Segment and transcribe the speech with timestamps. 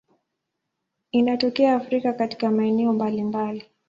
[1.11, 3.65] Inatokea Afrika katika maeneo mbalimbali.